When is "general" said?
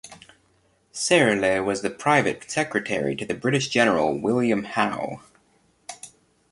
3.69-4.19